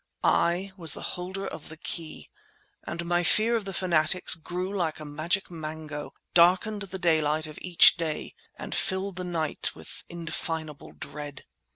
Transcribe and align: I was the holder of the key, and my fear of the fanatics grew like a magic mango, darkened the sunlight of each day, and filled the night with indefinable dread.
I 0.23 0.71
was 0.77 0.95
the 0.95 1.03
holder 1.13 1.45
of 1.45 1.69
the 1.69 1.77
key, 1.77 2.31
and 2.87 3.05
my 3.05 3.21
fear 3.23 3.55
of 3.55 3.65
the 3.65 3.71
fanatics 3.71 4.33
grew 4.33 4.75
like 4.75 4.99
a 4.99 5.05
magic 5.05 5.51
mango, 5.51 6.15
darkened 6.33 6.81
the 6.81 6.99
sunlight 6.99 7.45
of 7.45 7.59
each 7.61 7.97
day, 7.97 8.33
and 8.57 8.73
filled 8.73 9.17
the 9.17 9.23
night 9.23 9.75
with 9.75 10.03
indefinable 10.09 10.93
dread. 10.93 11.45